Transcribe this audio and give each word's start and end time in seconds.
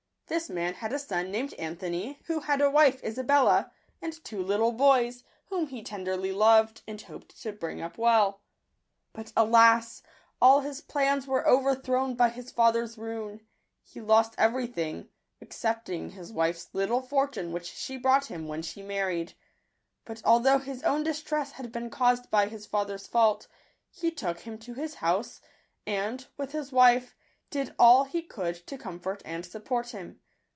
This 0.27 0.49
man 0.49 0.75
had 0.75 0.93
a 0.93 0.97
son 0.99 1.29
named 1.29 1.53
Anthony, 1.55 2.21
who 2.27 2.39
had 2.39 2.61
a 2.61 2.71
wife, 2.71 3.03
Isabella, 3.03 3.69
and 4.01 4.13
two 4.23 4.41
little 4.41 4.71
boys, 4.71 5.25
whom 5.49 5.67
he 5.67 5.83
tenderly 5.83 6.31
loved, 6.31 6.83
and 6.87 7.01
hoped 7.01 7.41
to 7.41 7.51
bring 7.51 7.81
up 7.81 7.97
well. 7.97 8.39
But, 9.11 9.33
alas! 9.35 10.01
all 10.41 10.61
his 10.61 10.79
plans 10.79 11.27
were 11.27 11.45
overthrown 11.45 12.15
by 12.15 12.29
his 12.29 12.49
father's 12.49 12.97
ruin. 12.97 13.41
He 13.83 13.99
lost 13.99 14.33
every 14.37 14.67
thing, 14.67 15.09
excepting 15.41 16.11
his 16.11 16.31
wife's 16.31 16.69
little 16.71 17.01
fortune 17.01 17.51
which 17.51 17.65
she 17.69 17.97
brought 17.97 18.27
him 18.27 18.47
when 18.47 18.61
she 18.61 18.81
married. 18.81 19.33
But 20.05 20.21
although 20.23 20.59
his 20.59 20.81
own 20.83 21.03
distress 21.03 21.51
had 21.51 21.73
been 21.73 21.89
caused 21.89 22.31
by 22.31 22.47
his 22.47 22.65
father's 22.65 23.05
fault, 23.05 23.49
he 23.89 24.11
took 24.11 24.39
him 24.39 24.57
to 24.59 24.75
his 24.75 24.95
house, 24.95 25.41
and, 25.85 26.25
with 26.37 26.53
his 26.53 26.71
wife, 26.71 27.17
did 27.49 27.75
all 27.77 28.05
he 28.05 28.21
could 28.21 28.55
to 28.65 28.77
comfort 28.77 29.21
and 29.25 29.45
support 29.45 29.89
him. 29.89 30.17